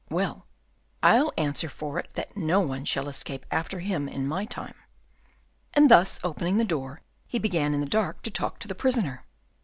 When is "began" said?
7.37-7.75